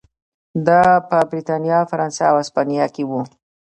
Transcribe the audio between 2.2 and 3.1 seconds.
او هسپانیا کې